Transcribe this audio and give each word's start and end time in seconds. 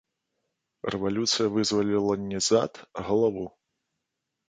Рэвалюцыя 0.95 1.47
вызваліла 1.57 2.17
не 2.33 2.43
зад, 2.49 2.71
а 2.97 3.09
галаву. 3.11 3.45